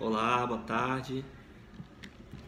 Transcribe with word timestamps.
Olá, 0.00 0.46
boa 0.46 0.62
tarde. 0.62 1.22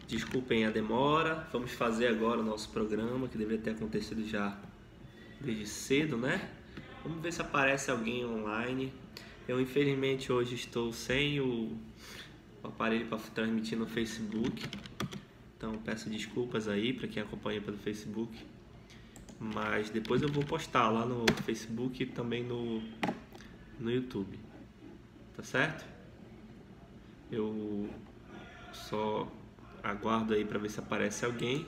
Desculpem 0.07 0.65
a 0.65 0.71
demora. 0.71 1.47
Vamos 1.53 1.71
fazer 1.73 2.07
agora 2.07 2.39
o 2.39 2.43
nosso 2.43 2.67
programa, 2.71 3.27
que 3.27 3.37
deveria 3.37 3.61
ter 3.61 3.69
acontecido 3.69 4.27
já 4.27 4.57
desde 5.39 5.67
cedo, 5.67 6.17
né? 6.17 6.49
Vamos 7.03 7.21
ver 7.21 7.31
se 7.31 7.43
aparece 7.43 7.91
alguém 7.91 8.25
online. 8.25 8.91
Eu, 9.47 9.61
infelizmente, 9.61 10.31
hoje 10.31 10.55
estou 10.55 10.91
sem 10.91 11.39
o 11.41 11.77
aparelho 12.63 13.05
para 13.05 13.19
transmitir 13.19 13.77
no 13.77 13.85
Facebook. 13.85 14.65
Então, 15.55 15.77
peço 15.77 16.09
desculpas 16.09 16.67
aí 16.67 16.91
para 16.91 17.07
quem 17.07 17.21
acompanha 17.21 17.61
pelo 17.61 17.77
Facebook. 17.77 18.35
Mas 19.39 19.91
depois 19.91 20.23
eu 20.23 20.27
vou 20.27 20.43
postar 20.43 20.89
lá 20.89 21.05
no 21.05 21.23
Facebook 21.43 22.01
e 22.01 22.07
também 22.07 22.43
no, 22.43 22.81
no 23.79 23.91
YouTube. 23.91 24.39
Tá 25.37 25.43
certo? 25.43 25.92
Eu 27.35 27.89
só 28.71 29.27
aguardo 29.81 30.35
aí 30.35 30.45
para 30.45 30.59
ver 30.59 30.69
se 30.69 30.79
aparece 30.79 31.25
alguém. 31.25 31.65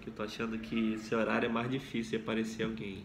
Que 0.00 0.10
eu 0.10 0.14
tô 0.14 0.22
achando 0.22 0.56
que 0.60 0.92
esse 0.94 1.12
horário 1.12 1.46
é 1.46 1.48
mais 1.48 1.68
difícil 1.68 2.16
de 2.16 2.22
aparecer 2.22 2.62
alguém. 2.62 3.04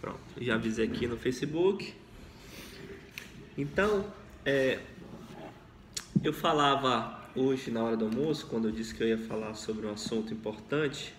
Pronto, 0.00 0.20
já 0.40 0.54
avisei 0.54 0.86
aqui 0.86 1.08
no 1.08 1.16
Facebook. 1.16 1.92
Então, 3.56 4.06
é, 4.44 4.78
eu 6.28 6.32
falava 6.32 7.22
hoje 7.34 7.70
na 7.70 7.82
hora 7.82 7.96
do 7.96 8.04
almoço, 8.04 8.46
quando 8.48 8.68
eu 8.68 8.72
disse 8.72 8.94
que 8.94 9.02
eu 9.02 9.08
ia 9.08 9.16
falar 9.16 9.54
sobre 9.54 9.86
um 9.86 9.90
assunto 9.90 10.30
importante, 10.30 11.14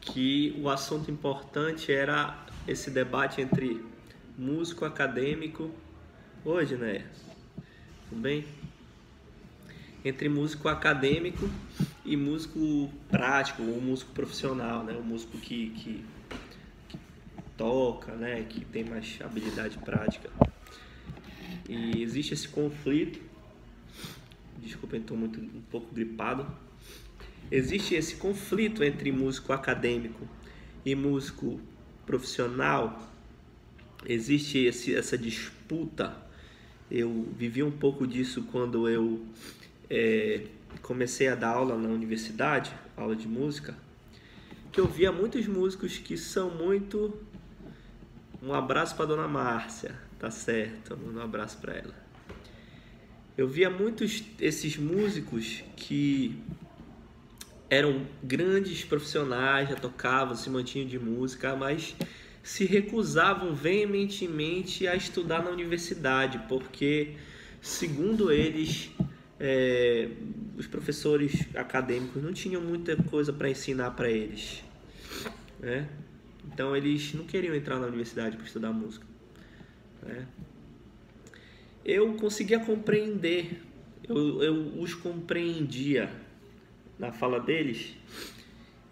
que 0.00 0.58
o 0.58 0.70
assunto 0.70 1.10
importante 1.10 1.92
era 1.92 2.46
esse 2.66 2.90
debate 2.90 3.42
entre 3.42 3.84
músico 4.38 4.86
acadêmico, 4.86 5.70
hoje, 6.42 6.76
né? 6.76 7.04
Tudo 8.08 8.22
bem? 8.22 8.46
Entre 10.02 10.30
músico 10.30 10.66
acadêmico 10.68 11.46
e 12.06 12.16
músico 12.16 12.90
prático, 13.10 13.62
ou 13.62 13.82
músico 13.82 14.12
profissional, 14.12 14.82
né? 14.82 14.94
O 14.94 15.02
músico 15.02 15.36
que, 15.36 15.70
que, 15.70 16.04
que 16.88 16.98
toca, 17.54 18.12
né? 18.12 18.46
Que 18.48 18.64
tem 18.64 18.82
mais 18.82 19.18
habilidade 19.20 19.76
prática. 19.76 20.30
E 21.68 22.02
existe 22.02 22.32
esse 22.32 22.48
conflito 22.48 23.27
desculpa, 24.60 24.96
estou 24.96 25.16
muito 25.16 25.40
um 25.40 25.62
pouco 25.70 25.94
gripado. 25.94 26.46
Existe 27.50 27.94
esse 27.94 28.16
conflito 28.16 28.84
entre 28.84 29.10
músico 29.10 29.52
acadêmico 29.52 30.28
e 30.84 30.94
músico 30.94 31.60
profissional. 32.04 33.10
Existe 34.06 34.58
esse, 34.58 34.94
essa 34.94 35.16
disputa. 35.16 36.16
Eu 36.90 37.28
vivi 37.36 37.62
um 37.62 37.70
pouco 37.70 38.06
disso 38.06 38.42
quando 38.50 38.88
eu 38.88 39.24
é, 39.88 40.46
comecei 40.82 41.28
a 41.28 41.34
dar 41.34 41.50
aula 41.50 41.76
na 41.76 41.88
universidade, 41.88 42.74
aula 42.96 43.16
de 43.16 43.26
música, 43.26 43.74
que 44.70 44.80
eu 44.80 44.86
via 44.86 45.10
muitos 45.10 45.46
músicos 45.46 45.98
que 45.98 46.16
são 46.16 46.50
muito. 46.50 47.14
Um 48.42 48.54
abraço 48.54 48.94
para 48.94 49.06
dona 49.06 49.26
Márcia, 49.26 49.94
tá 50.18 50.30
certo? 50.30 50.96
Um 50.96 51.20
abraço 51.20 51.58
para 51.58 51.74
ela 51.74 52.07
eu 53.38 53.46
via 53.46 53.70
muitos 53.70 54.24
esses 54.40 54.76
músicos 54.76 55.62
que 55.76 56.36
eram 57.70 58.04
grandes 58.20 58.84
profissionais, 58.84 59.68
já 59.68 59.76
tocavam, 59.76 60.34
se 60.34 60.50
mantinham 60.50 60.88
de 60.88 60.98
música, 60.98 61.54
mas 61.54 61.94
se 62.42 62.64
recusavam 62.64 63.54
veementemente 63.54 64.88
a 64.88 64.96
estudar 64.96 65.44
na 65.44 65.50
universidade, 65.50 66.40
porque, 66.48 67.14
segundo 67.62 68.32
eles, 68.32 68.90
é, 69.38 70.08
os 70.56 70.66
professores 70.66 71.46
acadêmicos 71.54 72.20
não 72.20 72.32
tinham 72.32 72.60
muita 72.60 72.96
coisa 72.96 73.32
para 73.32 73.48
ensinar 73.48 73.92
para 73.92 74.10
eles. 74.10 74.64
Né? 75.60 75.88
Então, 76.52 76.76
eles 76.76 77.14
não 77.14 77.24
queriam 77.24 77.54
entrar 77.54 77.78
na 77.78 77.86
universidade 77.86 78.36
para 78.36 78.46
estudar 78.46 78.72
música. 78.72 79.06
Né? 80.02 80.26
Eu 81.88 82.12
conseguia 82.16 82.60
compreender, 82.60 83.62
eu, 84.06 84.42
eu 84.42 84.54
os 84.78 84.92
compreendia 84.92 86.10
na 86.98 87.10
fala 87.10 87.40
deles 87.40 87.94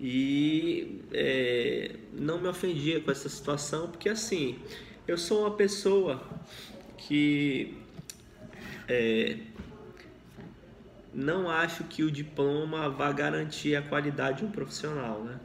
e 0.00 1.02
é, 1.12 1.94
não 2.10 2.40
me 2.40 2.48
ofendia 2.48 2.98
com 2.98 3.10
essa 3.10 3.28
situação, 3.28 3.90
porque 3.90 4.08
assim, 4.08 4.58
eu 5.06 5.18
sou 5.18 5.40
uma 5.40 5.50
pessoa 5.50 6.26
que 6.96 7.76
é, 8.88 9.40
não 11.12 11.50
acho 11.50 11.84
que 11.84 12.02
o 12.02 12.10
diploma 12.10 12.88
vá 12.88 13.12
garantir 13.12 13.76
a 13.76 13.82
qualidade 13.82 14.38
de 14.38 14.46
um 14.46 14.50
profissional, 14.50 15.22
né? 15.22 15.38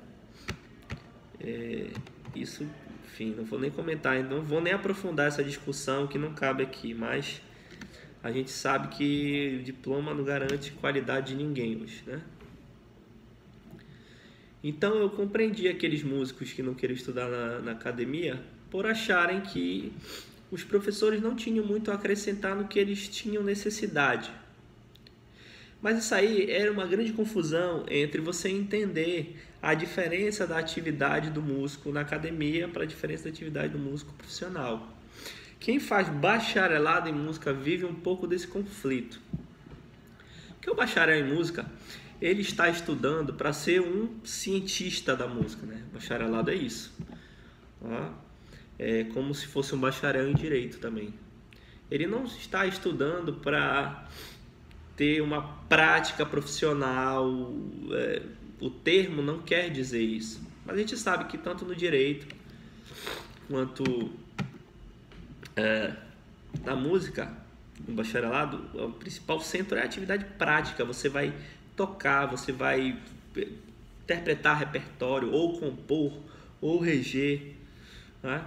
É, 1.37 1.87
isso 2.33 2.65
enfim, 3.11 3.33
não 3.35 3.43
vou 3.43 3.59
nem 3.59 3.69
comentar, 3.69 4.23
não 4.23 4.41
vou 4.41 4.61
nem 4.61 4.71
aprofundar 4.71 5.27
essa 5.27 5.43
discussão 5.43 6.07
que 6.07 6.17
não 6.17 6.33
cabe 6.33 6.63
aqui, 6.63 6.93
mas 6.93 7.41
a 8.23 8.31
gente 8.31 8.49
sabe 8.49 8.87
que 8.87 9.57
o 9.59 9.63
diploma 9.63 10.13
não 10.13 10.23
garante 10.23 10.71
qualidade 10.71 11.35
de 11.35 11.43
ninguém 11.43 11.81
hoje, 11.81 12.03
né? 12.07 12.21
Então 14.63 14.95
eu 14.95 15.09
compreendi 15.09 15.67
aqueles 15.67 16.03
músicos 16.03 16.53
que 16.53 16.63
não 16.63 16.73
queriam 16.73 16.95
estudar 16.95 17.27
na, 17.27 17.59
na 17.59 17.71
academia 17.71 18.41
por 18.69 18.85
acharem 18.85 19.41
que 19.41 19.91
os 20.49 20.63
professores 20.63 21.21
não 21.21 21.35
tinham 21.35 21.65
muito 21.65 21.91
a 21.91 21.95
acrescentar 21.95 22.55
no 22.55 22.67
que 22.67 22.79
eles 22.79 23.09
tinham 23.09 23.43
necessidade. 23.43 24.31
Mas 25.81 25.97
isso 25.97 26.13
aí 26.13 26.49
era 26.51 26.71
uma 26.71 26.85
grande 26.85 27.11
confusão 27.11 27.85
entre 27.89 28.21
você 28.21 28.49
entender 28.49 29.37
a 29.61 29.73
diferença 29.73 30.45
da 30.45 30.57
atividade 30.57 31.29
do 31.29 31.41
músico 31.41 31.91
na 31.91 32.01
academia 32.01 32.67
para 32.67 32.83
a 32.83 32.85
diferença 32.85 33.23
da 33.23 33.29
atividade 33.29 33.73
do 33.73 33.79
músico 33.79 34.13
profissional. 34.13 34.95
Quem 35.59 35.79
faz 35.79 36.07
bacharelado 36.09 37.09
em 37.09 37.13
música 37.13 37.51
vive 37.51 37.85
um 37.85 37.95
pouco 37.95 38.27
desse 38.27 38.47
conflito. 38.47 39.19
Porque 40.53 40.69
o 40.69 40.75
bacharel 40.75 41.25
em 41.25 41.33
música, 41.33 41.65
ele 42.21 42.41
está 42.41 42.69
estudando 42.69 43.33
para 43.33 43.51
ser 43.51 43.81
um 43.81 44.19
cientista 44.23 45.15
da 45.15 45.27
música, 45.27 45.65
né? 45.65 45.83
Bacharelado 45.91 46.51
é 46.51 46.55
isso. 46.55 46.93
É 48.77 49.03
como 49.05 49.33
se 49.33 49.47
fosse 49.47 49.73
um 49.73 49.79
bacharel 49.79 50.29
em 50.29 50.33
direito 50.35 50.77
também. 50.79 51.13
Ele 51.89 52.07
não 52.07 52.23
está 52.25 52.65
estudando 52.65 53.33
para 53.33 54.07
ter 55.01 55.19
uma 55.19 55.41
prática 55.67 56.23
profissional. 56.23 57.51
É, 57.91 58.21
o 58.59 58.69
termo 58.69 59.23
não 59.23 59.39
quer 59.39 59.71
dizer 59.71 60.03
isso. 60.03 60.39
Mas 60.63 60.75
a 60.75 60.79
gente 60.79 60.95
sabe 60.95 61.25
que 61.25 61.39
tanto 61.39 61.65
no 61.65 61.75
direito 61.75 62.27
quanto 63.49 64.11
é, 65.55 65.95
na 66.63 66.75
música, 66.75 67.35
no 67.87 67.95
bacharelado, 67.95 68.63
o 68.79 68.91
principal 68.91 69.39
centro 69.41 69.75
é 69.75 69.81
a 69.81 69.85
atividade 69.85 70.23
prática. 70.37 70.85
Você 70.85 71.09
vai 71.09 71.33
tocar, 71.75 72.27
você 72.27 72.51
vai 72.51 72.95
interpretar 74.03 74.59
repertório, 74.59 75.31
ou 75.31 75.59
compor, 75.59 76.13
ou 76.61 76.79
reger. 76.79 77.55
Né? 78.21 78.45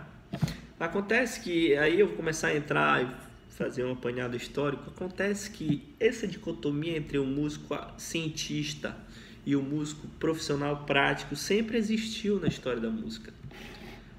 Acontece 0.78 1.40
que 1.40 1.76
aí 1.76 1.98
eu 1.98 2.06
vou 2.06 2.16
começar 2.16 2.48
a 2.48 2.56
entrar 2.56 3.33
fazer 3.56 3.84
um 3.84 3.92
apanhado 3.92 4.36
histórico, 4.36 4.90
acontece 4.90 5.50
que 5.50 5.82
essa 6.00 6.26
dicotomia 6.26 6.96
entre 6.96 7.18
o 7.18 7.24
músico 7.24 7.76
cientista 7.96 8.96
e 9.46 9.54
o 9.54 9.62
músico 9.62 10.08
profissional 10.18 10.84
prático 10.84 11.36
sempre 11.36 11.78
existiu 11.78 12.40
na 12.40 12.48
história 12.48 12.80
da 12.80 12.90
música. 12.90 13.32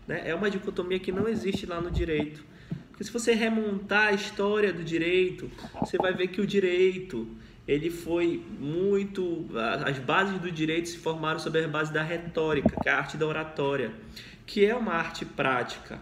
Né? 0.07 0.21
É 0.25 0.33
uma 0.33 0.49
dicotomia 0.49 0.99
que 0.99 1.11
não 1.11 1.27
existe 1.27 1.65
lá 1.65 1.81
no 1.81 1.91
direito. 1.91 2.43
Porque 2.89 3.03
se 3.03 3.11
você 3.11 3.33
remontar 3.33 4.07
a 4.07 4.11
história 4.13 4.71
do 4.71 4.83
direito, 4.83 5.51
você 5.81 5.97
vai 5.97 6.13
ver 6.13 6.29
que 6.29 6.39
o 6.39 6.47
direito 6.47 7.27
ele 7.67 7.89
foi 7.89 8.41
muito. 8.57 9.47
As 9.85 9.99
bases 9.99 10.39
do 10.39 10.49
direito 10.49 10.87
se 10.87 10.97
formaram 10.97 11.39
sobre 11.39 11.65
a 11.65 11.67
base 11.67 11.91
da 11.91 12.01
retórica, 12.01 12.69
que 12.81 12.87
é 12.87 12.91
a 12.91 12.97
arte 12.97 13.17
da 13.17 13.25
oratória, 13.25 13.91
que 14.45 14.65
é 14.65 14.73
uma 14.73 14.93
arte 14.93 15.25
prática, 15.25 15.99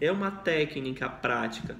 é 0.00 0.10
uma 0.10 0.32
técnica 0.32 1.08
prática. 1.08 1.76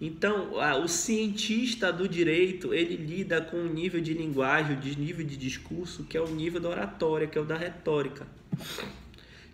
Então, 0.00 0.52
o 0.82 0.88
cientista 0.88 1.90
do 1.90 2.06
direito, 2.06 2.74
ele 2.74 2.96
lida 2.96 3.40
com 3.40 3.56
um 3.56 3.72
nível 3.72 4.00
de 4.00 4.12
linguagem, 4.12 4.78
de 4.78 4.98
nível 4.98 5.24
de 5.24 5.36
discurso, 5.36 6.04
que 6.04 6.16
é 6.16 6.20
o 6.20 6.28
nível 6.28 6.60
da 6.60 6.68
oratória, 6.68 7.26
que 7.26 7.38
é 7.38 7.40
o 7.40 7.46
da 7.46 7.56
retórica. 7.56 8.26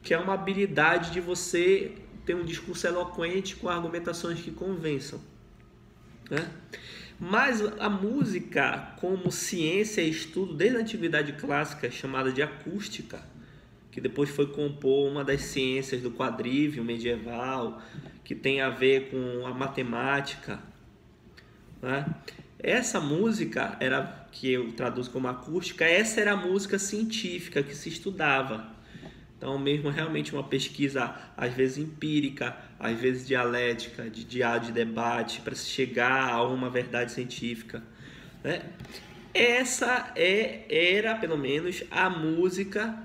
Que 0.02 0.12
é 0.12 0.18
uma 0.18 0.34
habilidade 0.34 1.12
de 1.12 1.20
você 1.20 1.92
ter 2.26 2.34
um 2.34 2.44
discurso 2.44 2.86
eloquente 2.86 3.54
com 3.54 3.68
argumentações 3.68 4.40
que 4.40 4.50
convençam. 4.50 5.20
Né? 6.28 6.50
Mas 7.20 7.60
a 7.78 7.88
música, 7.88 8.96
como 8.98 9.30
ciência 9.30 10.02
e 10.02 10.10
estudo 10.10 10.54
desde 10.54 10.76
a 10.76 10.80
antiguidade 10.80 11.34
clássica, 11.34 11.88
chamada 11.88 12.32
de 12.32 12.42
acústica, 12.42 13.22
que 13.92 14.00
depois 14.00 14.28
foi 14.28 14.46
compor 14.48 15.08
uma 15.08 15.22
das 15.22 15.42
ciências 15.42 16.02
do 16.02 16.10
quadrívio 16.10 16.82
medieval, 16.82 17.80
que 18.24 18.34
tem 18.34 18.60
a 18.60 18.70
ver 18.70 19.10
com 19.10 19.46
a 19.46 19.52
matemática. 19.52 20.60
Né? 21.80 22.06
Essa 22.58 23.00
música 23.00 23.76
era 23.80 24.26
que 24.30 24.52
eu 24.52 24.72
traduzo 24.72 25.10
como 25.10 25.28
acústica, 25.28 25.84
essa 25.84 26.20
era 26.20 26.32
a 26.32 26.36
música 26.36 26.78
científica 26.78 27.62
que 27.62 27.74
se 27.74 27.88
estudava. 27.88 28.70
Então, 29.36 29.58
mesmo 29.58 29.90
realmente 29.90 30.32
uma 30.32 30.44
pesquisa, 30.44 31.16
às 31.36 31.52
vezes 31.52 31.78
empírica, 31.78 32.56
às 32.78 32.96
vezes 32.98 33.26
dialética, 33.26 34.08
de 34.08 34.22
diálogo 34.22 34.66
de 34.66 34.72
debate, 34.72 35.40
para 35.40 35.54
se 35.56 35.68
chegar 35.68 36.30
a 36.30 36.44
uma 36.44 36.70
verdade 36.70 37.10
científica. 37.10 37.82
Né? 38.44 38.62
Essa 39.34 40.12
é, 40.14 40.64
era, 40.68 41.16
pelo 41.16 41.36
menos, 41.36 41.82
a 41.90 42.08
música 42.08 42.96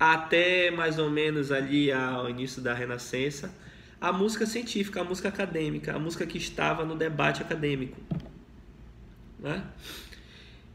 até 0.00 0.68
mais 0.72 0.98
ou 0.98 1.08
menos 1.08 1.52
ali 1.52 1.92
ao 1.92 2.28
início 2.28 2.60
da 2.60 2.74
Renascença, 2.74 3.54
a 4.02 4.12
música 4.12 4.44
científica, 4.44 5.00
a 5.00 5.04
música 5.04 5.28
acadêmica, 5.28 5.94
a 5.94 5.98
música 5.98 6.26
que 6.26 6.36
estava 6.36 6.84
no 6.84 6.96
debate 6.96 7.40
acadêmico. 7.40 7.96
Né? 9.38 9.64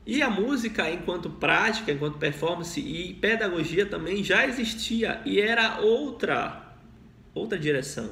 E 0.06 0.21
a 0.21 0.29
música, 0.29 0.89
enquanto 0.89 1.29
prática, 1.29 1.91
enquanto 1.91 2.18
performance 2.18 2.79
e 2.79 3.13
pedagogia 3.15 3.85
também 3.85 4.24
já 4.24 4.47
existia 4.47 5.21
e 5.25 5.41
era 5.41 5.81
outra 5.81 6.74
outra 7.35 7.59
direção. 7.59 8.12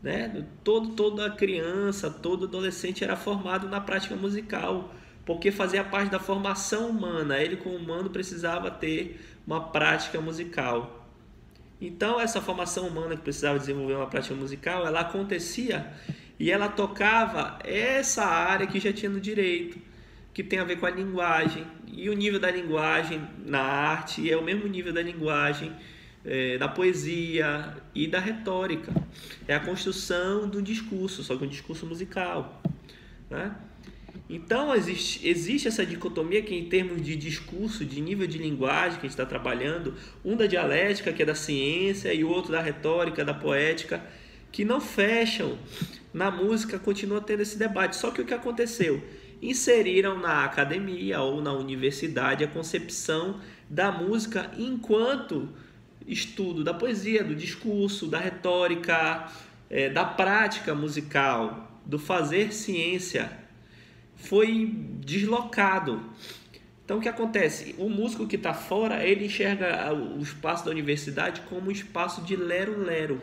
Né? 0.00 0.46
Todo, 0.62 0.90
toda 0.90 1.28
criança, 1.30 2.08
todo 2.08 2.46
adolescente 2.46 3.02
era 3.02 3.16
formado 3.16 3.68
na 3.68 3.80
prática 3.80 4.14
musical, 4.14 4.94
porque 5.26 5.50
fazia 5.50 5.82
parte 5.82 6.08
da 6.08 6.20
formação 6.20 6.88
humana. 6.88 7.36
Ele, 7.38 7.56
como 7.56 7.74
humano, 7.74 8.08
precisava 8.08 8.70
ter 8.70 9.20
uma 9.44 9.60
prática 9.70 10.20
musical. 10.20 10.99
Então, 11.80 12.20
essa 12.20 12.40
formação 12.40 12.86
humana 12.86 13.16
que 13.16 13.22
precisava 13.22 13.58
desenvolver 13.58 13.94
uma 13.94 14.06
prática 14.06 14.34
musical, 14.34 14.86
ela 14.86 15.00
acontecia 15.00 15.90
e 16.38 16.50
ela 16.50 16.68
tocava 16.68 17.58
essa 17.64 18.24
área 18.24 18.66
que 18.66 18.78
já 18.78 18.92
tinha 18.92 19.10
no 19.10 19.20
direito, 19.20 19.78
que 20.34 20.42
tem 20.42 20.58
a 20.58 20.64
ver 20.64 20.78
com 20.78 20.86
a 20.86 20.90
linguagem. 20.90 21.66
E 21.86 22.08
o 22.10 22.14
nível 22.14 22.38
da 22.38 22.50
linguagem 22.50 23.22
na 23.44 23.60
arte 23.60 24.30
é 24.30 24.36
o 24.36 24.42
mesmo 24.42 24.66
nível 24.66 24.92
da 24.92 25.02
linguagem 25.02 25.72
é, 26.24 26.58
da 26.58 26.68
poesia 26.68 27.76
e 27.94 28.06
da 28.06 28.20
retórica. 28.20 28.92
É 29.48 29.54
a 29.54 29.60
construção 29.60 30.48
do 30.48 30.60
discurso, 30.60 31.22
só 31.22 31.36
que 31.36 31.44
um 31.44 31.48
discurso 31.48 31.86
musical. 31.86 32.62
Né? 33.28 33.54
Então, 34.32 34.72
existe, 34.72 35.26
existe 35.26 35.66
essa 35.66 35.84
dicotomia 35.84 36.40
que, 36.40 36.54
em 36.54 36.66
termos 36.66 37.02
de 37.02 37.16
discurso, 37.16 37.84
de 37.84 38.00
nível 38.00 38.28
de 38.28 38.38
linguagem 38.38 38.92
que 38.92 39.06
a 39.06 39.08
gente 39.08 39.10
está 39.10 39.26
trabalhando, 39.26 39.92
um 40.24 40.36
da 40.36 40.46
dialética, 40.46 41.12
que 41.12 41.24
é 41.24 41.26
da 41.26 41.34
ciência, 41.34 42.14
e 42.14 42.22
o 42.22 42.28
outro 42.28 42.52
da 42.52 42.62
retórica, 42.62 43.24
da 43.24 43.34
poética, 43.34 44.00
que 44.52 44.64
não 44.64 44.80
fecham. 44.80 45.58
Na 46.14 46.30
música 46.30 46.78
continua 46.78 47.20
tendo 47.20 47.40
esse 47.40 47.58
debate. 47.58 47.96
Só 47.96 48.12
que 48.12 48.22
o 48.22 48.24
que 48.24 48.32
aconteceu? 48.32 49.02
Inseriram 49.42 50.16
na 50.16 50.44
academia 50.44 51.20
ou 51.20 51.42
na 51.42 51.52
universidade 51.52 52.44
a 52.44 52.46
concepção 52.46 53.40
da 53.68 53.90
música 53.90 54.48
enquanto 54.56 55.48
estudo 56.06 56.62
da 56.62 56.72
poesia, 56.72 57.24
do 57.24 57.34
discurso, 57.34 58.06
da 58.06 58.20
retórica, 58.20 59.28
é, 59.68 59.88
da 59.88 60.04
prática 60.04 60.72
musical, 60.72 61.80
do 61.84 61.98
fazer 61.98 62.52
ciência 62.52 63.39
foi 64.22 64.74
deslocado. 65.00 66.02
Então 66.84 66.98
o 66.98 67.00
que 67.00 67.08
acontece? 67.08 67.74
O 67.78 67.88
músico 67.88 68.26
que 68.26 68.36
está 68.36 68.52
fora, 68.52 69.04
ele 69.06 69.26
enxerga 69.26 69.92
o 69.94 70.20
espaço 70.20 70.64
da 70.64 70.70
universidade 70.70 71.40
como 71.42 71.68
um 71.68 71.70
espaço 71.70 72.22
de 72.22 72.34
lero-lero. 72.34 73.20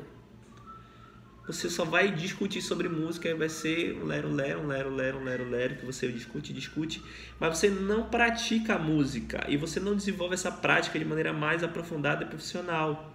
Você 1.48 1.70
só 1.70 1.86
vai 1.86 2.12
discutir 2.12 2.62
sobre 2.62 2.90
música 2.90 3.30
e 3.30 3.34
vai 3.34 3.48
ser 3.48 3.94
um 4.02 4.06
lero-lero, 4.06 4.60
um 4.60 4.68
lero-lero, 4.68 5.20
um 5.20 5.24
lero-lero, 5.24 5.76
que 5.76 5.86
você 5.86 6.12
discute, 6.12 6.52
discute, 6.52 7.02
mas 7.40 7.58
você 7.58 7.70
não 7.70 8.04
pratica 8.10 8.76
a 8.76 8.80
música 8.80 9.46
e 9.48 9.56
você 9.56 9.80
não 9.80 9.96
desenvolve 9.96 10.34
essa 10.34 10.52
prática 10.52 11.00
de 11.00 11.06
maneira 11.06 11.32
mais 11.32 11.64
aprofundada 11.64 12.26
e 12.26 12.28
profissional. 12.28 13.14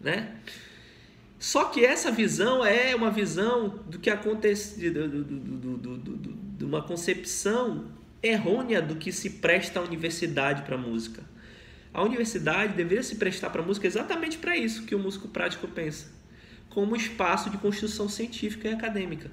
Né? 0.00 0.34
Só 1.38 1.64
que 1.64 1.84
essa 1.84 2.10
visão 2.10 2.64
é 2.64 2.94
uma 2.94 3.10
visão 3.10 3.80
do 3.86 3.98
que 3.98 4.08
acontece, 4.08 4.78
de, 4.78 4.90
de 6.56 6.64
uma 6.64 6.82
concepção 6.82 7.86
errônea 8.22 8.80
do 8.80 8.96
que 8.96 9.12
se 9.12 9.28
presta 9.30 9.80
à 9.80 9.82
universidade 9.82 10.62
para 10.62 10.76
a 10.76 10.78
música. 10.78 11.22
A 11.92 12.02
universidade 12.02 12.74
deveria 12.74 13.02
se 13.02 13.16
prestar 13.16 13.50
para 13.50 13.62
a 13.62 13.64
música 13.64 13.86
exatamente 13.86 14.38
para 14.38 14.56
isso 14.56 14.84
que 14.84 14.94
o 14.94 14.98
músico 14.98 15.28
prático 15.28 15.68
pensa, 15.68 16.08
como 16.70 16.96
espaço 16.96 17.50
de 17.50 17.58
construção 17.58 18.08
científica 18.08 18.68
e 18.68 18.72
acadêmica. 18.72 19.30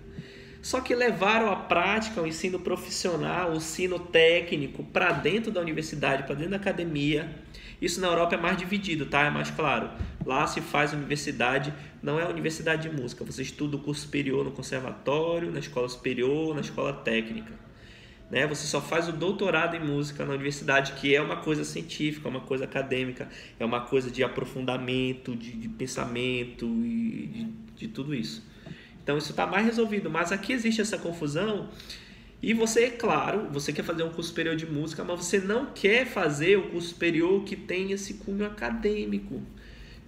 Só 0.62 0.80
que 0.80 0.94
levaram 0.94 1.50
a 1.52 1.56
prática, 1.56 2.22
o 2.22 2.28
ensino 2.28 2.60
profissional, 2.60 3.52
o 3.52 3.56
ensino 3.56 3.98
técnico 3.98 4.84
para 4.84 5.12
dentro 5.12 5.52
da 5.52 5.60
universidade, 5.60 6.24
para 6.24 6.36
dentro 6.36 6.52
da 6.52 6.58
academia, 6.58 7.34
isso 7.82 8.00
na 8.00 8.08
Europa 8.08 8.36
é 8.36 8.38
mais 8.38 8.58
dividido, 8.58 9.08
tá? 9.08 9.24
É 9.24 9.32
mais 9.32 9.50
claro. 9.50 9.90
Lá 10.26 10.46
se 10.48 10.62
faz 10.62 10.94
universidade, 10.94 11.74
não 12.02 12.20
é 12.20 12.28
universidade 12.28 12.90
de 12.90 12.96
música. 12.96 13.24
Você 13.26 13.42
estuda 13.42 13.76
o 13.76 13.80
curso 13.80 14.02
superior 14.02 14.44
no 14.46 14.52
conservatório, 14.52 15.52
na 15.52 15.60
escola 15.60 15.90
superior, 15.90 16.54
na 16.54 16.62
escola 16.62 16.94
técnica. 16.94 17.54
Né? 18.30 18.48
Você 18.48 18.66
só 18.66 18.80
faz 18.80 19.10
o 19.10 19.12
doutorado 19.12 19.76
em 19.76 19.80
música 19.80 20.26
na 20.26 20.34
universidade, 20.34 20.94
que 20.94 21.14
é 21.14 21.22
uma 21.22 21.38
coisa 21.38 21.64
científica, 21.64 22.30
uma 22.30 22.40
coisa 22.42 22.64
acadêmica, 22.64 23.28
é 23.60 23.66
uma 23.66 23.82
coisa 23.82 24.10
de 24.10 24.24
aprofundamento, 24.24 25.36
de, 25.36 25.52
de 25.52 25.68
pensamento 25.68 26.66
e 26.66 27.28
de, 27.28 27.44
de 27.76 27.88
tudo 27.90 28.16
isso. 28.16 28.42
Então 29.04 29.18
isso 29.18 29.32
está 29.32 29.46
mais 29.46 29.66
resolvido. 29.66 30.10
Mas 30.10 30.32
aqui 30.32 30.54
existe 30.54 30.80
essa 30.80 30.98
confusão 30.98 31.70
e 32.42 32.56
você, 32.56 32.90
claro, 32.90 33.50
você 33.52 33.72
quer 33.72 33.84
fazer 33.84 34.02
um 34.02 34.10
curso 34.10 34.30
superior 34.30 34.56
de 34.56 34.66
música, 34.66 35.04
mas 35.04 35.26
você 35.26 35.40
não 35.40 35.68
quer 35.68 36.08
fazer 36.08 36.58
o 36.58 36.70
curso 36.70 36.88
superior 36.88 37.44
que 37.44 37.56
tem 37.56 37.92
esse 37.92 38.16
cunho 38.16 38.46
acadêmico, 38.46 39.44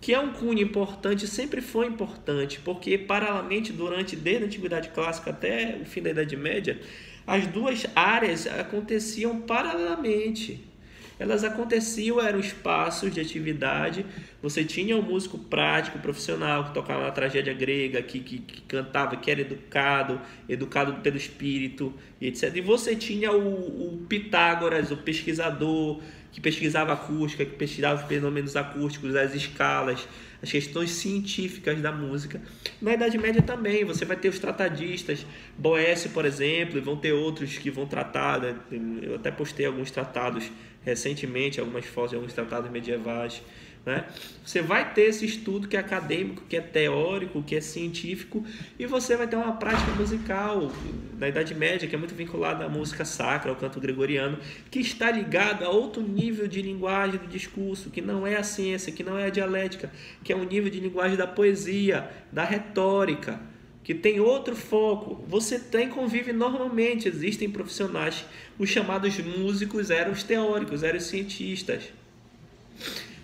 que 0.03 0.13
é 0.13 0.19
um 0.19 0.33
cunho 0.33 0.61
importante, 0.61 1.25
sempre 1.25 1.61
foi 1.61 1.88
importante, 1.88 2.59
porque 2.59 2.97
paralelamente 2.97 3.71
durante 3.71 4.17
desde 4.17 4.44
a 4.44 4.47
antiguidade 4.47 4.89
clássica 4.89 5.29
até 5.29 5.79
o 5.81 5.85
fim 5.85 6.01
da 6.01 6.09
Idade 6.09 6.35
Média, 6.35 6.77
as 7.25 7.47
duas 7.47 7.85
áreas 7.95 8.45
aconteciam 8.45 9.39
paralelamente 9.39 10.73
elas 11.19 11.44
aconteciam, 11.44 12.19
eram 12.19 12.39
espaços 12.39 13.13
de 13.13 13.21
atividade. 13.21 14.06
Você 14.42 14.63
tinha 14.63 14.97
um 14.97 15.01
músico 15.01 15.37
prático, 15.37 15.99
profissional, 15.99 16.66
que 16.66 16.73
tocava 16.73 17.04
na 17.04 17.11
tragédia 17.11 17.54
grega, 17.54 18.01
que, 18.01 18.19
que, 18.19 18.39
que 18.39 18.61
cantava, 18.63 19.16
que 19.16 19.30
era 19.30 19.42
educado, 19.42 20.19
educado 20.49 20.95
pelo 21.01 21.16
espírito, 21.16 21.94
e 22.19 22.28
etc. 22.28 22.56
E 22.56 22.61
você 22.61 22.95
tinha 22.95 23.31
o, 23.31 23.94
o 23.94 24.06
Pitágoras, 24.07 24.92
o 24.92 24.97
pesquisador, 24.97 26.01
que 26.33 26.42
pesquisava 26.42 26.92
acústica, 26.94 27.45
que 27.45 27.56
pesquisava 27.56 28.02
os 28.02 28.07
fenômenos 28.07 28.56
acústicos, 28.56 29.16
as 29.16 29.35
escalas, 29.35 30.07
as 30.42 30.52
questões 30.52 30.90
científicas 30.90 31.80
da 31.80 31.92
música. 31.92 32.42
Na 32.81 32.94
Idade 32.94 33.18
Média 33.19 33.42
também, 33.42 33.85
você 33.85 34.04
vai 34.04 34.18
ter 34.18 34.30
os 34.30 34.40
tratadistas, 34.40 35.25
Boécio, 35.57 36.09
por 36.09 36.25
exemplo, 36.25 36.78
e 36.78 36.81
vão 36.81 36.97
ter 36.97 37.13
outros 37.13 37.57
que 37.57 37.69
vão 37.69 37.85
tratar, 37.85 38.42
né? 38.42 38.56
eu 39.04 39.16
até 39.16 39.30
postei 39.30 39.68
alguns 39.68 39.92
tratados 39.92 40.52
recentemente, 40.83 41.59
algumas 41.59 41.85
fotos 41.85 42.09
de 42.09 42.16
alguns 42.18 42.33
tratados 42.33 42.69
medievais. 42.69 43.42
Né? 43.85 44.06
Você 44.45 44.61
vai 44.61 44.94
ter 44.94 45.04
esse 45.04 45.25
estudo 45.25 45.68
que 45.68 45.75
é 45.75 45.80
acadêmico, 45.80 46.44
que 46.47 46.56
é 46.56 46.61
teórico, 46.61 47.44
que 47.44 47.56
é 47.56 47.61
científico, 47.61 48.45
e 48.80 48.85
você 48.85 49.18
vai 49.18 49.28
ter 49.28 49.35
uma 49.35 49.54
prática 49.57 49.92
musical 49.92 50.71
da 51.16 51.28
Idade 51.28 51.54
Média, 51.54 51.87
que 51.87 51.94
é 51.94 51.97
muito 51.97 52.16
vinculada 52.16 52.63
à 52.63 52.69
música 52.69 53.04
sacra, 53.04 53.49
ao 53.49 53.57
canto 53.57 53.81
gregoriano, 53.81 54.40
que 54.71 54.80
está 54.80 55.11
ligado 55.11 55.66
a 55.66 55.69
outro 55.69 56.02
nível 56.02 56.47
de 56.47 56.61
linguagem 56.61 57.19
do 57.19 57.28
discurso, 57.28 57.90
que 57.90 58.02
não 58.02 58.25
é 58.25 58.37
a 58.37 58.44
ciência, 58.44 58.92
que 58.92 59.04
não 59.04 59.18
é 59.18 59.25
a 59.25 59.30
dialética, 59.30 59.92
que 60.23 60.31
é 60.31 60.35
um 60.35 60.45
nível 60.45 60.69
de 60.69 60.80
linguagem 60.80 61.18
da 61.18 61.28
poesia, 61.28 62.09
da 62.31 62.45
retórica, 62.45 63.40
que 63.83 63.94
tem 63.94 64.21
outro 64.21 64.56
foco. 64.56 65.25
Você 65.28 65.59
tem 65.59 65.90
convive 65.90 66.31
normalmente, 66.31 67.09
existem 67.09 67.49
profissionais, 67.49 68.23
os 68.57 68.69
chamados 68.69 69.18
músicos 69.19 69.90
eram 69.90 70.13
os 70.13 70.23
teóricos, 70.23 70.83
eram 70.83 70.97
os 70.97 71.04
cientistas 71.04 71.92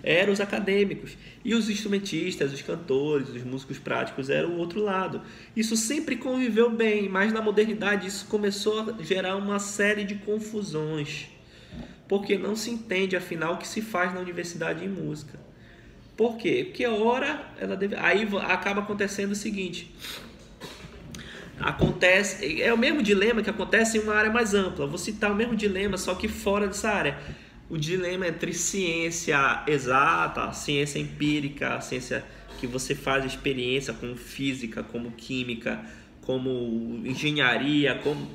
eram 0.04 0.34
os 0.34 0.40
acadêmicos. 0.40 1.18
E 1.44 1.54
os 1.54 1.70
instrumentistas, 1.70 2.54
os 2.54 2.62
cantores, 2.62 3.30
os 3.30 3.44
músicos 3.44 3.78
práticos 3.78 4.30
eram 4.30 4.52
o 4.52 4.58
outro 4.58 4.82
lado. 4.82 5.22
Isso 5.56 5.76
sempre 5.76 6.16
conviveu 6.16 6.70
bem, 6.70 7.10
mas 7.10 7.34
na 7.34 7.42
modernidade 7.42 8.08
isso 8.08 8.26
começou 8.28 8.80
a 8.82 9.04
gerar 9.04 9.36
uma 9.36 9.60
série 9.60 10.04
de 10.04 10.16
confusões. 10.16 11.28
Porque 12.08 12.38
não 12.38 12.56
se 12.56 12.72
entende, 12.72 13.16
afinal, 13.16 13.54
o 13.54 13.58
que 13.58 13.68
se 13.68 13.82
faz 13.82 14.14
na 14.14 14.20
universidade 14.20 14.84
em 14.84 14.90
música. 14.90 15.40
Por 16.18 16.38
quê? 16.38 16.66
Porque 16.66 16.86
ora 16.86 17.48
ela 17.58 17.78
deve... 17.78 17.96
aí 17.96 18.28
acaba 18.48 18.82
acontecendo 18.82 19.32
o 19.32 19.36
seguinte: 19.36 19.94
acontece 21.60 22.62
é 22.62 22.74
o 22.74 22.78
mesmo 22.78 23.02
dilema 23.02 23.42
que 23.42 23.50
acontece 23.50 23.98
em 23.98 24.02
uma 24.02 24.16
área 24.16 24.32
mais 24.32 24.54
ampla. 24.54 24.88
Vou 24.88 24.98
citar 24.98 25.32
o 25.32 25.36
mesmo 25.36 25.56
dilema, 25.56 25.98
só 25.98 26.16
que 26.16 26.28
fora 26.28 26.68
dessa 26.68 26.90
área. 26.90 27.18
O 27.70 27.78
dilema 27.78 28.28
entre 28.28 28.54
ciência 28.54 29.64
exata, 29.68 30.52
ciência 30.54 31.00
empírica, 31.00 31.80
ciência 31.82 32.26
que 32.60 32.66
você 32.66 32.96
faz 32.96 33.24
experiência 33.24 33.94
como 33.94 34.16
física, 34.16 34.84
como 34.84 35.12
química, 35.12 35.80
como 36.22 37.02
engenharia, 37.06 38.00
como 38.04 38.28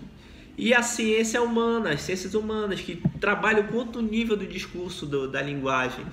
e 0.57 0.73
a 0.73 0.83
ciência 0.83 1.43
humana, 1.43 1.91
as 1.91 2.03
ciências 2.03 2.35
humanas 2.35 2.81
que 2.81 3.03
trabalham 3.21 3.65
com 3.65 3.77
outro 3.77 4.01
nível 4.01 4.37
do 4.37 4.47
discurso 4.47 5.05
do, 5.05 5.29
da 5.29 5.43
linguagem. 5.43 6.07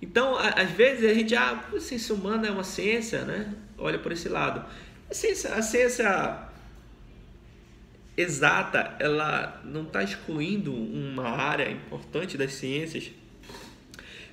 Então, 0.00 0.36
às 0.38 0.70
vezes 0.70 1.10
a 1.10 1.12
gente, 1.12 1.34
ah, 1.34 1.62
a 1.74 1.80
ciência 1.80 2.14
humana 2.14 2.46
é 2.46 2.50
uma 2.50 2.64
ciência, 2.64 3.24
né? 3.24 3.52
Olha 3.76 3.98
por 3.98 4.12
esse 4.12 4.28
lado. 4.28 4.64
A 5.10 5.14
ciência, 5.14 5.54
a 5.54 5.60
ciência 5.60 6.49
exata, 8.20 8.96
ela 8.98 9.60
não 9.64 9.82
está 9.82 10.02
excluindo 10.02 10.72
uma 10.72 11.28
área 11.28 11.70
importante 11.70 12.36
das 12.36 12.52
ciências. 12.52 13.10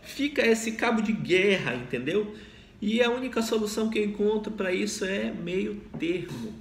Fica 0.02 0.46
esse 0.46 0.74
cabo 0.74 1.02
de 1.02 1.12
guerra, 1.12 1.76
entendeu? 1.76 2.36
E 2.82 3.02
a 3.02 3.10
única 3.10 3.42
solução 3.42 3.90
que 3.90 4.00
eu 4.00 4.06
encontro 4.06 4.52
para 4.52 4.72
isso 4.72 5.04
é 5.04 5.32
meio 5.32 5.82
termo. 6.00 6.54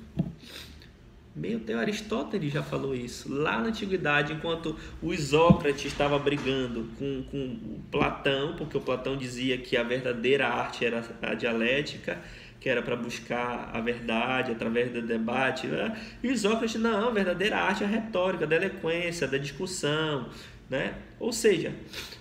Meio 1.34 1.60
termo, 1.60 1.82
Aristóteles 1.82 2.50
já 2.50 2.62
falou 2.62 2.94
isso. 2.94 3.30
Lá 3.30 3.60
na 3.60 3.68
antiguidade, 3.68 4.32
enquanto 4.32 4.74
o 5.02 5.12
Isócrates 5.12 5.84
estava 5.84 6.18
brigando 6.18 6.88
com, 6.98 7.22
com 7.30 7.80
Platão, 7.90 8.56
porque 8.56 8.78
o 8.78 8.80
Platão 8.80 9.18
dizia 9.18 9.58
que 9.58 9.76
a 9.76 9.82
verdadeira 9.82 10.48
arte 10.48 10.86
era 10.86 11.04
a 11.20 11.34
dialética, 11.34 12.18
que 12.66 12.70
era 12.70 12.82
para 12.82 12.96
buscar 12.96 13.70
a 13.72 13.80
verdade 13.80 14.50
através 14.50 14.90
do 14.90 15.00
debate. 15.00 15.68
Né? 15.68 15.96
E 16.20 16.36
Sócrates, 16.36 16.74
não, 16.80 17.10
a 17.10 17.10
verdadeira 17.12 17.56
arte 17.56 17.84
é 17.84 17.86
a 17.86 17.88
retórica, 17.88 18.44
da 18.44 18.56
eloquência, 18.56 19.28
da 19.28 19.38
discussão. 19.38 20.28
Né? 20.68 20.96
Ou 21.20 21.32
seja, 21.32 21.72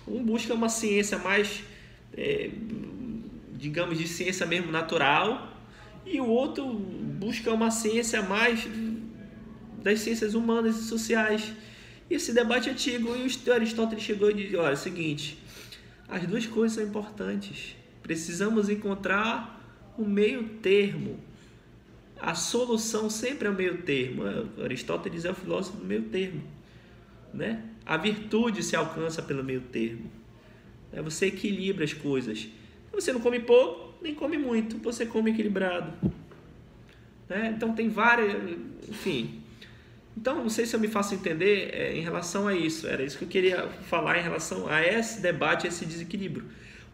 um 0.06 0.22
busca 0.22 0.54
uma 0.54 0.68
ciência 0.68 1.18
mais, 1.18 1.64
é, 2.16 2.50
digamos, 3.54 3.98
de 3.98 4.06
ciência 4.06 4.46
mesmo 4.46 4.70
natural, 4.70 5.52
e 6.06 6.20
o 6.20 6.28
outro 6.28 6.64
busca 6.72 7.52
uma 7.52 7.72
ciência 7.72 8.22
mais 8.22 8.68
das 9.82 9.98
ciências 9.98 10.34
humanas 10.34 10.76
e 10.78 10.84
sociais. 10.84 11.52
Esse 12.08 12.32
debate 12.32 12.68
é 12.68 12.72
antigo, 12.72 13.16
e 13.16 13.50
Aristóteles 13.50 14.04
chegou 14.04 14.30
e 14.30 14.34
disse: 14.34 14.54
olha, 14.54 14.70
é 14.70 14.74
o 14.74 14.76
seguinte, 14.76 15.42
as 16.08 16.24
duas 16.24 16.46
coisas 16.46 16.76
são 16.76 16.84
importantes. 16.84 17.74
Precisamos 18.00 18.68
encontrar 18.68 19.55
o 19.98 20.04
meio 20.04 20.44
termo. 20.62 21.18
A 22.20 22.34
solução 22.34 23.10
sempre 23.10 23.46
é 23.48 23.50
o 23.50 23.54
meio 23.54 23.82
termo. 23.82 24.22
Aristóteles 24.62 25.24
é 25.24 25.30
o 25.30 25.34
filósofo 25.34 25.78
do 25.78 25.84
meio 25.84 26.02
termo. 26.04 26.42
Né? 27.32 27.62
A 27.84 27.96
virtude 27.96 28.62
se 28.62 28.74
alcança 28.74 29.22
pelo 29.22 29.44
meio 29.44 29.60
termo. 29.60 30.10
É, 30.92 31.02
você 31.02 31.26
equilibra 31.26 31.84
as 31.84 31.92
coisas. 31.92 32.48
Você 32.92 33.12
não 33.12 33.20
come 33.20 33.40
pouco, 33.40 33.94
nem 34.02 34.14
come 34.14 34.38
muito. 34.38 34.78
Você 34.78 35.04
come 35.04 35.30
equilibrado. 35.30 35.92
Né? 37.28 37.52
Então 37.54 37.74
tem 37.74 37.88
várias. 37.88 38.32
Enfim. 38.88 39.42
Então, 40.16 40.36
não 40.36 40.48
sei 40.48 40.64
se 40.64 40.74
eu 40.74 40.80
me 40.80 40.88
faço 40.88 41.14
entender 41.14 41.70
é, 41.74 41.94
em 41.94 42.00
relação 42.00 42.48
a 42.48 42.54
isso. 42.54 42.86
Era 42.86 43.02
isso 43.02 43.18
que 43.18 43.24
eu 43.24 43.28
queria 43.28 43.68
falar 43.68 44.18
em 44.18 44.22
relação 44.22 44.66
a 44.66 44.82
esse 44.82 45.20
debate, 45.20 45.66
a 45.66 45.68
esse 45.68 45.84
desequilíbrio. 45.84 46.46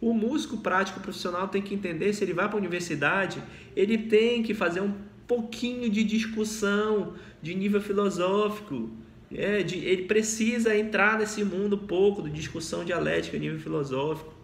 O 0.02 0.12
músico 0.12 0.56
prático 0.56 0.98
profissional 0.98 1.46
tem 1.46 1.62
que 1.62 1.72
entender 1.72 2.12
se 2.12 2.24
ele 2.24 2.32
vai 2.32 2.48
para 2.48 2.56
a 2.56 2.58
universidade, 2.58 3.40
ele 3.76 3.96
tem 3.96 4.42
que 4.42 4.52
fazer 4.52 4.80
um 4.80 4.92
pouquinho 5.28 5.88
de 5.88 6.02
discussão 6.02 7.14
de 7.40 7.54
nível 7.54 7.80
filosófico. 7.80 8.90
É, 9.32 9.62
de, 9.62 9.78
ele 9.78 10.06
precisa 10.06 10.76
entrar 10.76 11.20
nesse 11.20 11.44
mundo 11.44 11.78
pouco 11.78 12.20
de 12.20 12.30
discussão 12.30 12.84
dialética, 12.84 13.38
nível 13.38 13.60
filosófico, 13.60 14.34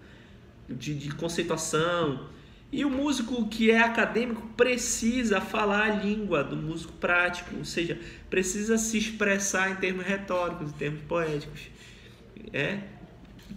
de, 0.69 0.95
de 0.95 1.13
conceituação. 1.17 2.29
E 2.71 2.85
o 2.85 2.91
músico 2.91 3.49
que 3.49 3.69
é 3.73 3.81
acadêmico 3.81 4.47
precisa 4.57 5.41
falar 5.41 5.91
a 5.91 5.95
língua 5.97 6.45
do 6.45 6.55
músico 6.55 6.93
prático, 6.93 7.57
ou 7.59 7.65
seja, 7.65 7.99
precisa 8.31 8.79
se 8.79 8.97
expressar 8.97 9.73
em 9.73 9.75
termos 9.75 10.07
retóricos, 10.07 10.71
em 10.71 10.75
termos 10.75 11.03
poéticos. 11.03 11.63
É, 12.53 12.79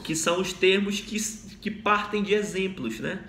que 0.04 0.16
são 0.16 0.40
os 0.42 0.54
termos 0.54 1.00
que 1.00 1.20
que 1.62 1.70
partem 1.70 2.24
de 2.24 2.34
exemplos, 2.34 3.00
né? 3.00 3.20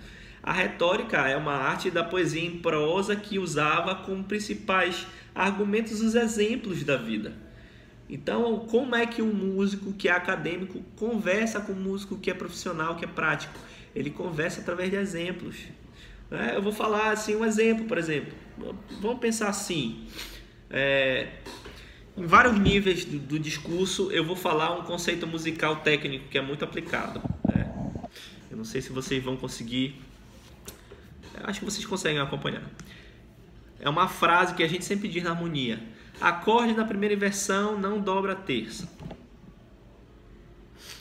A 0.42 0.52
retórica 0.52 1.18
é 1.28 1.36
uma 1.36 1.52
arte 1.52 1.90
da 1.90 2.02
poesia 2.02 2.42
em 2.42 2.58
prosa 2.58 3.14
que 3.14 3.38
usava 3.38 3.94
como 3.94 4.24
principais 4.24 5.06
argumentos 5.34 6.00
os 6.00 6.14
exemplos 6.14 6.82
da 6.82 6.96
vida. 6.96 7.32
Então, 8.08 8.66
como 8.68 8.96
é 8.96 9.06
que 9.06 9.22
um 9.22 9.32
músico 9.32 9.92
que 9.92 10.08
é 10.08 10.12
acadêmico 10.12 10.82
conversa 10.96 11.60
com 11.60 11.72
um 11.72 11.76
músico 11.76 12.18
que 12.18 12.30
é 12.30 12.34
profissional, 12.34 12.96
que 12.96 13.04
é 13.04 13.08
prático? 13.08 13.54
Ele 13.94 14.10
conversa 14.10 14.60
através 14.60 14.90
de 14.90 14.96
exemplos. 14.96 15.56
Né? 16.30 16.52
Eu 16.56 16.62
vou 16.62 16.72
falar 16.72 17.12
assim 17.12 17.36
um 17.36 17.44
exemplo, 17.44 17.84
por 17.84 17.98
exemplo. 17.98 18.32
Vamos 19.00 19.20
pensar 19.20 19.48
assim. 19.48 20.06
É, 20.68 21.28
em 22.16 22.26
vários 22.26 22.58
níveis 22.58 23.04
do, 23.04 23.18
do 23.18 23.38
discurso, 23.38 24.10
eu 24.10 24.24
vou 24.24 24.36
falar 24.36 24.78
um 24.78 24.82
conceito 24.82 25.26
musical 25.26 25.76
técnico 25.76 26.28
que 26.28 26.38
é 26.38 26.42
muito 26.42 26.64
aplicado. 26.64 27.22
Eu 28.50 28.56
não 28.58 28.64
sei 28.66 28.82
se 28.82 28.92
vocês 28.92 29.24
vão 29.24 29.34
conseguir. 29.34 29.98
Acho 31.42 31.60
que 31.60 31.64
vocês 31.64 31.86
conseguem 31.86 32.20
acompanhar. 32.20 32.62
É 33.80 33.88
uma 33.88 34.08
frase 34.08 34.54
que 34.54 34.62
a 34.62 34.68
gente 34.68 34.84
sempre 34.84 35.08
diz 35.08 35.22
na 35.22 35.30
harmonia. 35.30 35.82
Acorde 36.20 36.74
na 36.74 36.84
primeira 36.84 37.14
inversão 37.14 37.78
não 37.78 37.98
dobra 37.98 38.32
a 38.32 38.36
terça. 38.36 38.86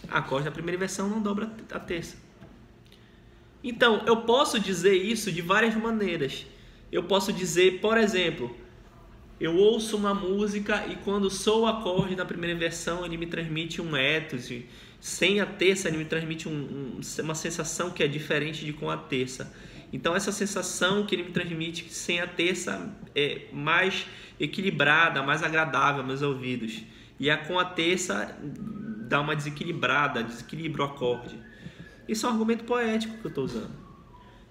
Acorde 0.09 0.45
na 0.45 0.51
primeira 0.51 0.77
inversão 0.77 1.09
não 1.09 1.21
dobra 1.21 1.51
a 1.71 1.79
terça. 1.79 2.15
Então, 3.61 4.01
eu 4.07 4.21
posso 4.21 4.57
dizer 4.59 4.95
isso 4.95 5.31
de 5.31 5.41
várias 5.41 5.75
maneiras. 5.75 6.47
Eu 6.89 7.03
posso 7.03 7.33
dizer, 7.33 7.81
por 7.81 7.97
exemplo, 7.97 8.55
eu 9.41 9.55
ouço 9.57 9.97
uma 9.97 10.13
música 10.13 10.85
e 10.87 10.95
quando 10.97 11.27
sou 11.27 11.63
o 11.63 11.65
acorde 11.65 12.15
na 12.15 12.23
primeira 12.23 12.55
inversão, 12.55 13.03
ele 13.03 13.17
me 13.17 13.25
transmite 13.25 13.81
um 13.81 13.97
ethos 13.97 14.51
sem 14.99 15.39
a 15.39 15.47
terça, 15.47 15.87
ele 15.87 15.97
me 15.97 16.05
transmite 16.05 16.47
um, 16.47 16.51
um, 16.51 17.01
uma 17.23 17.33
sensação 17.33 17.89
que 17.89 18.03
é 18.03 18.07
diferente 18.07 18.63
de 18.63 18.71
com 18.71 18.87
a 18.87 18.95
terça. 18.95 19.51
Então, 19.91 20.15
essa 20.15 20.31
sensação 20.31 21.07
que 21.07 21.15
ele 21.15 21.23
me 21.23 21.31
transmite 21.31 21.91
sem 21.91 22.21
a 22.21 22.27
terça 22.27 22.95
é 23.15 23.47
mais 23.51 24.05
equilibrada, 24.39 25.23
mais 25.23 25.41
agradável 25.41 26.01
aos 26.01 26.07
meus 26.07 26.21
ouvidos. 26.21 26.83
E 27.19 27.27
a 27.27 27.35
com 27.35 27.57
a 27.57 27.65
terça 27.65 28.37
dá 29.09 29.19
uma 29.19 29.35
desequilibrada, 29.35 30.23
desequilibra 30.23 30.83
o 30.83 30.85
acorde. 30.85 31.35
Isso 32.07 32.27
é 32.27 32.29
um 32.29 32.33
argumento 32.33 32.63
poético 32.63 33.17
que 33.17 33.25
eu 33.25 33.29
estou 33.29 33.45
usando. 33.45 33.73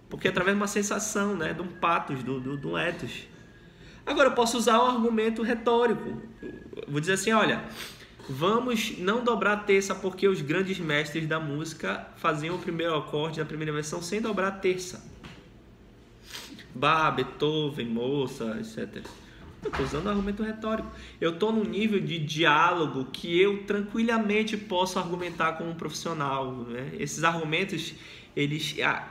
Porque 0.09 0.27
é 0.27 0.31
através 0.33 0.57
de 0.57 0.61
uma 0.61 0.67
sensação, 0.67 1.37
né, 1.37 1.55
de 1.55 1.63
um 1.63 1.69
patos, 1.69 2.25
do, 2.25 2.57
do 2.57 2.77
ethos. 2.77 3.29
Agora, 4.11 4.29
eu 4.29 4.35
posso 4.35 4.59
usar 4.59 4.83
um 4.83 4.87
argumento 4.87 5.41
retórico. 5.43 6.21
vou 6.89 7.01
dizer 7.01 7.13
assim, 7.13 7.33
olha, 7.33 7.63
Vamos 8.33 8.97
não 8.97 9.25
dobrar 9.25 9.55
a 9.55 9.57
terça 9.57 9.93
porque 9.93 10.29
os 10.29 10.41
grandes 10.41 10.79
mestres 10.79 11.27
da 11.27 11.41
música 11.41 12.07
faziam 12.17 12.55
o 12.55 12.59
primeiro 12.61 12.95
acorde 12.95 13.41
na 13.41 13.45
primeira 13.45 13.73
versão 13.73 14.01
sem 14.01 14.21
dobrar 14.21 14.47
a 14.47 14.53
terça. 14.53 15.05
Bach, 16.73 17.13
Beethoven, 17.13 17.87
Mozart, 17.87 18.61
etc. 18.61 19.05
Eu 19.65 19.71
estou 19.71 19.85
usando 19.85 20.07
um 20.07 20.11
argumento 20.11 20.45
retórico. 20.45 20.89
Eu 21.21 21.33
estou 21.33 21.51
num 21.51 21.65
nível 21.65 21.99
de 21.99 22.21
diálogo 22.21 23.07
que 23.13 23.41
eu 23.41 23.65
tranquilamente 23.65 24.57
posso 24.57 25.01
argumentar 25.01 25.55
como 25.55 25.71
um 25.71 25.75
profissional. 25.75 26.53
Né? 26.53 26.93
Esses 27.01 27.25
argumentos, 27.25 27.95
eles 28.37 28.77
ah, 28.81 29.09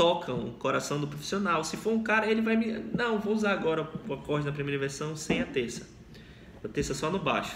tocam 0.00 0.46
o 0.46 0.52
coração 0.52 0.98
do 0.98 1.06
profissional. 1.06 1.62
Se 1.62 1.76
for 1.76 1.92
um 1.92 2.02
cara, 2.02 2.26
ele 2.26 2.40
vai 2.40 2.56
me... 2.56 2.72
Não, 2.96 3.18
vou 3.18 3.34
usar 3.34 3.52
agora 3.52 3.86
o 4.08 4.14
acorde 4.14 4.46
na 4.46 4.52
primeira 4.52 4.80
versão 4.80 5.14
sem 5.14 5.42
a 5.42 5.44
terça. 5.44 5.86
A 6.64 6.68
terça 6.68 6.94
só 6.94 7.10
no 7.10 7.18
baixo. 7.18 7.54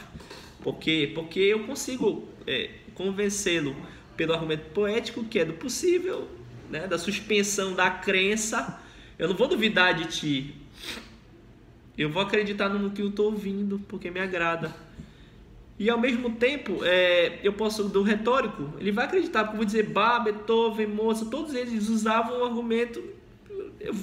Por 0.63 0.77
quê? 0.77 1.11
Porque 1.15 1.41
eu 1.41 1.67
consigo 1.67 2.29
é, 2.47 2.69
convencê-lo 2.95 3.75
pelo 4.15 4.35
argumento 4.35 4.67
poético 4.75 5.25
que 5.25 5.39
é 5.39 5.45
do 5.47 5.55
possível, 5.55 6.29
né, 6.69 6.87
da 6.87 6.99
suspensão 6.99 7.73
da 7.73 7.91
crença. 7.91 8.79
Eu 9.19 9.27
não 9.29 9.35
vou 9.35 9.49
duvidar 9.49 9.95
de 9.95 10.05
ti. 10.09 10.55
Eu 11.97 12.11
vou 12.11 12.21
acreditar 12.21 12.69
no 12.69 12.91
que 12.91 13.01
eu 13.01 13.09
estou 13.09 13.33
ouvindo, 13.33 13.79
porque 13.89 14.11
me 14.11 14.21
agrada. 14.21 14.75
E 15.79 15.91
ao 15.91 15.99
mesmo 15.99 16.31
tempo, 16.31 16.85
é, 16.85 17.41
eu 17.43 17.53
posso, 17.53 17.85
do 17.85 18.03
retórico, 18.03 18.73
ele 18.79 18.93
vai 18.93 19.07
acreditar, 19.07 19.41
porque 19.41 19.55
eu 19.55 19.59
vou 19.59 19.65
dizer 19.65 19.89
Bach, 19.89 20.23
Beethoven, 20.23 20.87
Mozart, 20.87 21.31
todos 21.31 21.55
eles 21.55 21.89
usavam 21.89 22.41
o 22.41 22.45
argumento, 22.45 23.03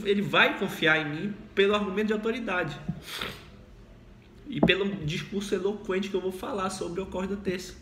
ele 0.03 0.21
vai 0.21 0.59
confiar 0.59 0.99
em 0.99 1.09
mim 1.09 1.33
pelo 1.55 1.73
argumento 1.73 2.07
de 2.07 2.13
autoridade 2.13 2.77
e 4.49 4.59
pelo 4.59 4.85
discurso 5.05 5.55
eloquente 5.55 6.09
que 6.09 6.15
eu 6.15 6.19
vou 6.19 6.31
falar 6.31 6.69
sobre 6.69 6.99
o 6.99 7.03
ocorre 7.03 7.27
da 7.27 7.37
terça. 7.37 7.73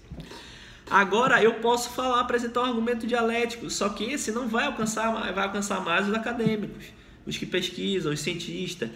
Agora 0.88 1.42
eu 1.44 1.56
posso 1.56 1.90
falar, 1.90 2.20
apresentar 2.20 2.62
um 2.62 2.66
argumento 2.66 3.08
dialético, 3.08 3.70
só 3.72 3.90
que 3.90 4.04
esse 4.04 4.32
não 4.32 4.48
vai 4.48 4.66
alcançar, 4.66 5.12
vai 5.34 5.44
alcançar 5.44 5.84
mais 5.84 6.08
os 6.08 6.14
acadêmicos, 6.14 6.86
os 7.26 7.38
que 7.38 7.46
pesquisam, 7.46 8.14
os 8.14 8.20
cientistas, 8.20 8.90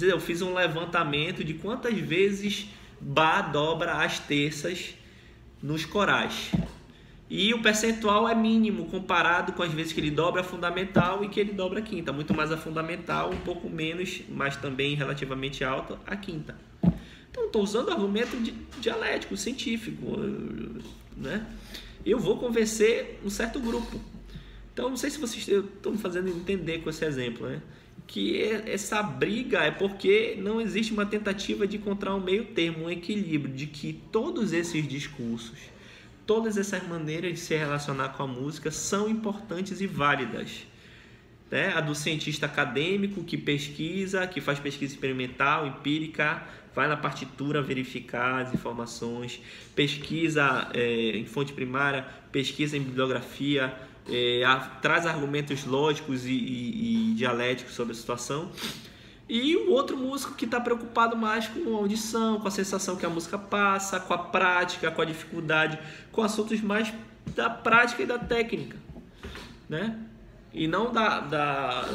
eu 0.00 0.20
fiz 0.20 0.42
um 0.42 0.54
levantamento 0.54 1.42
de 1.42 1.54
quantas 1.54 1.94
vezes 1.98 2.68
Bá 3.00 3.40
dobra 3.42 3.94
as 3.94 4.18
terças 4.18 4.94
nos 5.62 5.84
corais. 5.84 6.50
E 7.30 7.54
o 7.54 7.62
percentual 7.62 8.28
é 8.28 8.34
mínimo 8.34 8.86
comparado 8.86 9.52
com 9.52 9.62
as 9.62 9.72
vezes 9.72 9.92
que 9.92 10.00
ele 10.00 10.10
dobra 10.10 10.40
a 10.40 10.44
fundamental 10.44 11.24
e 11.24 11.28
que 11.28 11.38
ele 11.38 11.52
dobra 11.52 11.78
a 11.78 11.82
quinta. 11.82 12.12
Muito 12.12 12.34
mais 12.34 12.50
a 12.50 12.56
fundamental, 12.56 13.30
um 13.30 13.38
pouco 13.38 13.70
menos, 13.70 14.22
mas 14.28 14.56
também 14.56 14.96
relativamente 14.96 15.62
alta, 15.62 15.96
a 16.04 16.16
quinta. 16.16 16.56
Então, 17.30 17.46
estou 17.46 17.62
usando 17.62 17.90
argumento 17.90 18.36
dialético, 18.80 19.36
científico. 19.36 20.16
Né? 21.16 21.46
Eu 22.04 22.18
vou 22.18 22.36
convencer 22.36 23.20
um 23.24 23.30
certo 23.30 23.60
grupo. 23.60 24.00
Então, 24.72 24.90
não 24.90 24.96
sei 24.96 25.10
se 25.10 25.18
vocês 25.18 25.46
estão 25.46 25.92
me 25.92 25.98
fazendo 25.98 26.28
entender 26.28 26.78
com 26.78 26.90
esse 26.90 27.04
exemplo. 27.04 27.46
Né? 27.46 27.62
Que 28.10 28.42
essa 28.66 29.00
briga 29.02 29.60
é 29.60 29.70
porque 29.70 30.36
não 30.36 30.60
existe 30.60 30.92
uma 30.92 31.06
tentativa 31.06 31.64
de 31.64 31.76
encontrar 31.76 32.14
um 32.16 32.20
meio 32.20 32.46
termo, 32.46 32.86
um 32.86 32.90
equilíbrio, 32.90 33.54
de 33.54 33.66
que 33.66 33.92
todos 34.10 34.52
esses 34.52 34.86
discursos 34.86 35.70
todas 36.30 36.56
essas 36.56 36.86
maneiras 36.86 37.32
de 37.32 37.40
se 37.40 37.56
relacionar 37.56 38.10
com 38.10 38.22
a 38.22 38.26
música 38.28 38.70
são 38.70 39.08
importantes 39.08 39.80
e 39.80 39.86
válidas. 39.88 40.64
Né? 41.50 41.72
A 41.74 41.80
do 41.80 41.92
cientista 41.92 42.46
acadêmico 42.46 43.24
que 43.24 43.36
pesquisa, 43.36 44.24
que 44.28 44.40
faz 44.40 44.60
pesquisa 44.60 44.94
experimental, 44.94 45.66
empírica, 45.66 46.40
vai 46.72 46.86
na 46.86 46.96
partitura 46.96 47.60
verificar 47.60 48.42
as 48.42 48.54
informações, 48.54 49.40
pesquisa 49.74 50.70
é, 50.72 51.16
em 51.16 51.26
fonte 51.26 51.52
primária, 51.52 52.06
pesquisa 52.30 52.76
em 52.76 52.80
bibliografia, 52.80 53.74
é, 54.10 54.44
a, 54.44 54.56
traz 54.56 55.06
argumentos 55.06 55.64
lógicos 55.64 56.26
e, 56.26 56.32
e, 56.32 57.10
e 57.10 57.14
dialéticos 57.14 57.74
sobre 57.74 57.92
a 57.92 57.96
situação 57.96 58.50
e 59.30 59.54
o 59.54 59.70
outro 59.70 59.96
músico 59.96 60.34
que 60.34 60.44
está 60.44 60.60
preocupado 60.60 61.16
mais 61.16 61.46
com 61.46 61.76
a 61.76 61.78
audição, 61.78 62.40
com 62.40 62.48
a 62.48 62.50
sensação 62.50 62.96
que 62.96 63.06
a 63.06 63.08
música 63.08 63.38
passa, 63.38 64.00
com 64.00 64.12
a 64.12 64.18
prática, 64.18 64.90
com 64.90 65.00
a 65.00 65.04
dificuldade, 65.04 65.78
com 66.10 66.20
assuntos 66.20 66.60
mais 66.60 66.92
da 67.36 67.48
prática 67.48 68.02
e 68.02 68.06
da 68.06 68.18
técnica, 68.18 68.76
né? 69.68 69.96
E 70.52 70.66
não 70.66 70.92
da, 70.92 71.20
da 71.20 71.88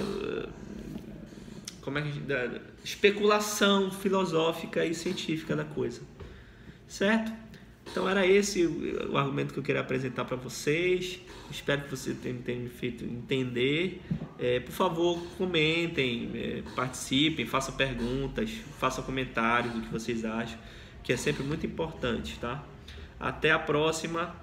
como 1.82 1.98
é 2.00 2.04
que 2.04 2.20
da 2.20 2.50
especulação 2.86 3.92
filosófica 3.92 4.86
e 4.86 4.96
científica 4.96 5.58
da 5.58 5.66
coisa, 5.66 6.02
certo? 6.88 7.34
Então 7.96 8.10
era 8.10 8.28
esse 8.28 8.66
o 8.66 9.18
argumento 9.18 9.54
que 9.54 9.60
eu 9.62 9.64
queria 9.64 9.80
apresentar 9.80 10.26
para 10.26 10.36
vocês. 10.36 11.18
Espero 11.50 11.84
que 11.84 11.92
vocês 11.92 12.18
tenham, 12.18 12.64
me 12.64 12.68
feito 12.68 13.06
entender. 13.06 14.02
É, 14.38 14.60
por 14.60 14.74
favor, 14.74 15.18
comentem, 15.38 16.30
é, 16.36 16.64
participem, 16.76 17.46
façam 17.46 17.74
perguntas, 17.74 18.52
façam 18.78 19.02
comentários 19.02 19.74
do 19.74 19.80
que 19.80 19.88
vocês 19.88 20.26
acham, 20.26 20.60
que 21.02 21.14
é 21.14 21.16
sempre 21.16 21.46
muito 21.46 21.66
importante, 21.66 22.38
tá? 22.38 22.62
Até 23.18 23.52
a 23.52 23.60
próxima 23.60 24.36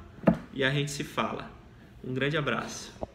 e 0.54 0.64
a 0.64 0.70
gente 0.70 0.90
se 0.90 1.04
fala. 1.04 1.50
Um 2.02 2.14
grande 2.14 2.38
abraço. 2.38 3.11